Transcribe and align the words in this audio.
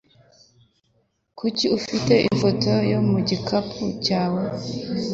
Kuki 1.37 1.65
ufite 1.77 2.13
ifoto 2.31 2.71
ya 2.91 2.99
mu 3.09 3.17
gikapo 3.27 3.83
cyawe? 4.05 4.41